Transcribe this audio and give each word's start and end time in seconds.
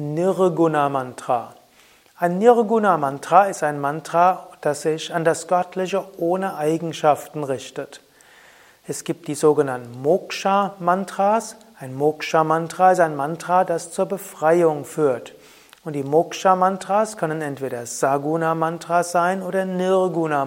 Nirguna 0.00 0.88
Mantra. 0.88 1.54
Ein 2.16 2.38
Nirguna 2.38 2.96
Mantra 2.98 3.46
ist 3.46 3.64
ein 3.64 3.80
Mantra, 3.80 4.46
das 4.60 4.82
sich 4.82 5.12
an 5.12 5.24
das 5.24 5.48
Göttliche 5.48 6.04
ohne 6.18 6.56
Eigenschaften 6.56 7.42
richtet. 7.42 8.00
Es 8.86 9.02
gibt 9.02 9.26
die 9.26 9.34
sogenannten 9.34 10.00
Moksha 10.00 10.76
Mantras. 10.78 11.56
Ein 11.80 11.96
Moksha 11.96 12.44
Mantra 12.44 12.92
ist 12.92 13.00
ein 13.00 13.16
Mantra, 13.16 13.64
das 13.64 13.90
zur 13.90 14.06
Befreiung 14.06 14.84
führt. 14.84 15.34
Und 15.84 15.94
die 15.94 16.04
Moksha 16.04 16.54
Mantras 16.54 17.16
können 17.16 17.42
entweder 17.42 17.84
Saguna 17.84 18.54
Mantras 18.54 19.10
sein 19.10 19.42
oder 19.42 19.64
Nirguna 19.64 20.44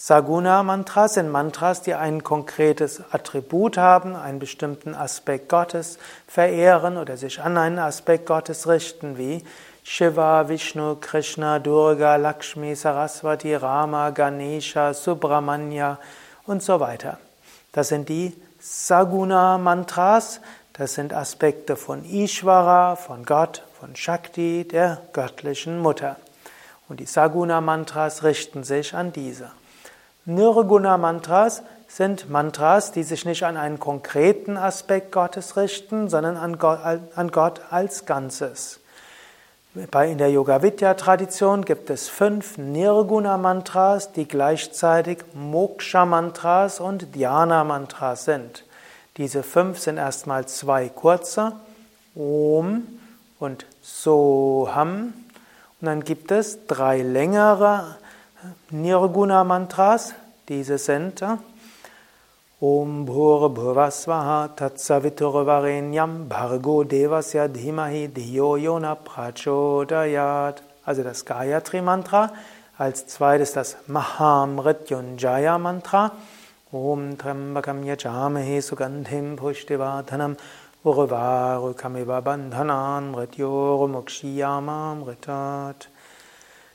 Mantras. 0.00 0.06
Saguna 0.06 0.62
Mantras 0.62 1.14
sind 1.14 1.30
Mantras, 1.30 1.82
die 1.82 1.94
ein 1.94 2.24
konkretes 2.24 3.02
Attribut 3.10 3.76
haben, 3.76 4.16
einen 4.16 4.38
bestimmten 4.38 4.94
Aspekt 4.94 5.48
Gottes 5.48 5.98
verehren 6.26 6.96
oder 6.96 7.16
sich 7.16 7.40
an 7.40 7.58
einen 7.58 7.78
Aspekt 7.78 8.26
Gottes 8.26 8.66
richten, 8.66 9.18
wie 9.18 9.44
Shiva, 9.84 10.48
Vishnu, 10.48 10.96
Krishna, 10.96 11.58
Durga, 11.58 12.16
Lakshmi, 12.16 12.74
Saraswati, 12.74 13.54
Rama, 13.54 14.10
Ganesha, 14.10 14.94
Subramanya 14.94 15.98
und 16.46 16.62
so 16.62 16.80
weiter. 16.80 17.18
Das 17.72 17.88
sind 17.88 18.08
die 18.08 18.34
Saguna 18.58 19.58
Mantras, 19.58 20.40
das 20.72 20.94
sind 20.94 21.12
Aspekte 21.12 21.76
von 21.76 22.04
Ishvara, 22.04 22.96
von 22.96 23.24
Gott, 23.24 23.64
von 23.78 23.96
Shakti, 23.96 24.66
der 24.66 25.02
göttlichen 25.12 25.78
Mutter. 25.78 26.16
Und 26.88 27.00
die 27.00 27.06
Saguna 27.06 27.60
Mantras 27.60 28.22
richten 28.22 28.64
sich 28.64 28.94
an 28.94 29.12
diese. 29.12 29.50
Nirguna 30.26 30.98
Mantras 30.98 31.62
sind 31.88 32.30
Mantras, 32.30 32.92
die 32.92 33.02
sich 33.02 33.24
nicht 33.24 33.42
an 33.42 33.56
einen 33.56 33.80
konkreten 33.80 34.56
Aspekt 34.56 35.12
Gottes 35.12 35.56
richten, 35.56 36.08
sondern 36.08 36.36
an 36.36 36.58
Gott, 36.58 36.78
an 37.14 37.30
Gott 37.32 37.62
als 37.70 38.06
Ganzes. 38.06 38.80
in 39.74 40.18
der 40.18 40.30
Yoga 40.30 40.62
Vidya 40.62 40.94
Tradition 40.94 41.64
gibt 41.64 41.90
es 41.90 42.08
fünf 42.08 42.58
Nirguna 42.58 43.38
Mantras, 43.38 44.12
die 44.12 44.28
gleichzeitig 44.28 45.18
Moksha 45.34 46.04
Mantras 46.04 46.80
und 46.80 47.14
Dhyana 47.14 47.64
Mantras 47.64 48.24
sind. 48.24 48.64
Diese 49.16 49.42
fünf 49.42 49.78
sind 49.78 49.96
erstmal 49.96 50.46
zwei 50.46 50.88
kurze, 50.88 51.52
Om 52.14 52.86
und 53.38 53.66
Soham. 53.82 55.14
Und 55.80 55.86
dann 55.86 56.04
gibt 56.04 56.30
es 56.30 56.66
drei 56.66 57.02
längere 57.02 57.96
Nirguna 58.70 59.44
Mantras, 59.44 60.14
diese 60.48 60.78
sind 60.78 61.22
Om 62.62 63.06
Bhur 63.06 63.48
Bhuvasvaha 63.54 64.48
Tatsaviturvarenyam 64.54 66.28
Bhargo 66.28 66.84
Devasya 66.84 67.48
Dhimahi 67.48 68.08
Dhiyo 68.08 68.56
Yona 68.56 68.94
Prachodayat. 68.96 70.62
Also 70.84 71.02
das 71.02 71.24
Gayatri 71.24 71.80
Mantra. 71.80 72.30
Als 72.76 73.06
zweites 73.06 73.52
das 73.52 73.76
Mahamrityunjaya 73.86 75.56
Mantra. 75.58 76.12
Om 76.70 77.16
Trambakam 77.16 77.82
Yajamahe 77.82 78.60
Sugandhim 78.60 79.36
Pushtivadhanam 79.36 80.36
Urvarukamiva 80.84 82.20
Bandhanan 82.20 83.12
Mrityoru 83.12 83.88
Mukshiyamam 83.88 85.02
Ritat. 85.02 85.88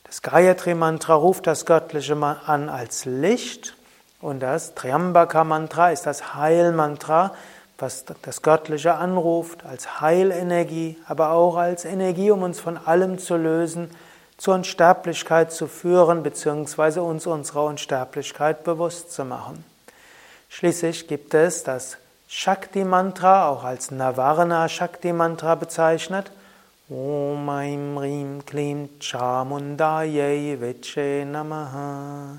Das 0.06 0.22
Gayatri-Mantra 0.22 1.16
ruft 1.16 1.48
das 1.48 1.66
Göttliche 1.66 2.16
an 2.16 2.70
als 2.70 3.06
Licht 3.06 3.75
und 4.22 4.39
das 4.39 4.75
Triambaka-Mantra 4.75 5.89
ist 5.89 6.06
das 6.06 6.36
Heilmantra, 6.36 7.34
was 7.80 8.06
das 8.22 8.44
Göttliche 8.44 8.94
anruft 8.94 9.66
als 9.66 10.00
Heilenergie, 10.02 10.97
aber 11.08 11.31
auch 11.31 11.58
als 11.58 11.86
Energie, 11.86 12.30
um 12.30 12.44
uns 12.44 12.59
von 12.59 12.78
allem 12.78 13.17
zu 13.17 13.36
lösen, 13.36 13.90
zur 14.38 14.53
Unsterblichkeit 14.53 15.52
zu 15.52 15.68
führen, 15.68 16.22
beziehungsweise 16.22 17.01
uns 17.01 17.25
unserer 17.25 17.63
Unsterblichkeit 17.63 18.63
bewusst 18.63 19.12
zu 19.12 19.25
machen. 19.25 19.66
Schließlich 20.50 21.07
gibt 21.07 21.34
es 21.34 21.63
das 21.63 21.97
Shakti-Mantra, 22.28 23.50
auch 23.50 23.63
als 23.63 23.90
Navarna 23.90 24.69
Shakti-Mantra 24.69 25.56
bezeichnet, 25.56 26.31
Om 26.88 27.50
Aim 27.50 27.97
Rim 27.97 28.46
Klim 28.46 28.90
Chamundaye 29.00 30.59
Veche 30.62 31.25
Namaha. 31.25 32.38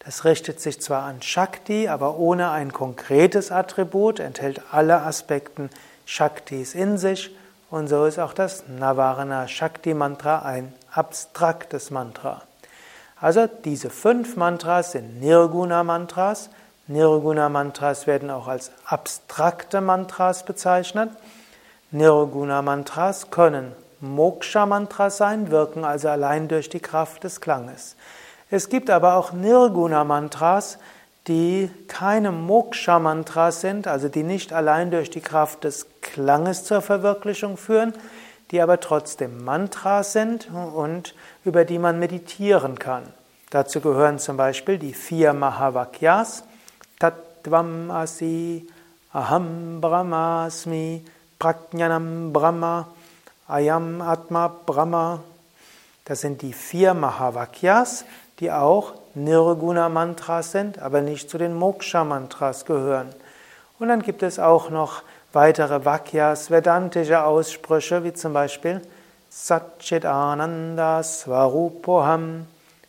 Das 0.00 0.26
richtet 0.26 0.60
sich 0.60 0.82
zwar 0.82 1.04
an 1.04 1.22
Shakti, 1.22 1.88
aber 1.88 2.18
ohne 2.18 2.50
ein 2.50 2.74
konkretes 2.74 3.50
Attribut, 3.50 4.20
enthält 4.20 4.60
alle 4.70 5.00
Aspekten 5.00 5.70
Shaktis 6.04 6.74
in 6.74 6.98
sich 6.98 7.34
und 7.70 7.88
so 7.88 8.04
ist 8.04 8.18
auch 8.18 8.34
das 8.34 8.64
Navarana 8.68 9.48
Shakti 9.48 9.94
Mantra 9.94 10.40
ein 10.40 10.74
abstraktes 10.92 11.90
Mantra. 11.90 12.42
Also 13.18 13.46
diese 13.46 13.88
fünf 13.88 14.36
Mantras 14.36 14.92
sind 14.92 15.22
Nirguna 15.22 15.84
Mantras. 15.84 16.50
Nirguna 16.86 17.48
Mantras 17.48 18.06
werden 18.06 18.30
auch 18.30 18.46
als 18.46 18.72
abstrakte 18.84 19.80
Mantras 19.80 20.44
bezeichnet. 20.44 21.08
Nirguna-Mantras 21.94 23.30
können 23.30 23.72
Moksha-Mantras 24.00 25.16
sein, 25.16 25.52
wirken 25.52 25.84
also 25.84 26.08
allein 26.08 26.48
durch 26.48 26.68
die 26.68 26.80
Kraft 26.80 27.22
des 27.22 27.40
Klanges. 27.40 27.94
Es 28.50 28.68
gibt 28.68 28.90
aber 28.90 29.14
auch 29.14 29.32
Nirguna-Mantras, 29.32 30.78
die 31.28 31.70
keine 31.86 32.32
Moksha-Mantras 32.32 33.60
sind, 33.60 33.86
also 33.86 34.08
die 34.08 34.24
nicht 34.24 34.52
allein 34.52 34.90
durch 34.90 35.08
die 35.08 35.20
Kraft 35.20 35.62
des 35.62 35.86
Klanges 36.02 36.64
zur 36.64 36.82
Verwirklichung 36.82 37.56
führen, 37.56 37.94
die 38.50 38.60
aber 38.60 38.80
trotzdem 38.80 39.44
Mantras 39.44 40.12
sind 40.12 40.50
und 40.50 41.14
über 41.44 41.64
die 41.64 41.78
man 41.78 42.00
meditieren 42.00 42.78
kann. 42.78 43.04
Dazu 43.50 43.80
gehören 43.80 44.18
zum 44.18 44.36
Beispiel 44.36 44.78
die 44.78 44.94
vier 44.94 45.32
Mahavakyas, 45.32 46.42
Tattvam 46.98 47.90
Asi, 47.90 48.66
Aham 49.12 49.80
Brahmasmi, 49.80 51.04
Prajnanam 51.38 52.32
Brahma, 52.32 52.88
Ayam 53.48 54.00
Atma 54.00 54.48
Brahma. 54.48 55.20
Das 56.04 56.20
sind 56.20 56.42
die 56.42 56.52
vier 56.52 56.94
Mahavakyas, 56.94 58.04
die 58.40 58.50
auch 58.50 58.94
Nirguna 59.14 59.88
Mantras 59.88 60.52
sind, 60.52 60.78
aber 60.78 61.00
nicht 61.00 61.30
zu 61.30 61.38
den 61.38 61.54
Moksha 61.54 62.04
Mantras 62.04 62.64
gehören. 62.64 63.08
Und 63.78 63.88
dann 63.88 64.02
gibt 64.02 64.22
es 64.22 64.38
auch 64.38 64.70
noch 64.70 65.02
weitere 65.32 65.84
Vakyas, 65.84 66.50
vedantische 66.50 67.24
Aussprüche, 67.24 68.04
wie 68.04 68.12
zum 68.12 68.32
Beispiel 68.32 68.80
Satchitananda 69.30 71.02
Svarupoham, 71.02 72.46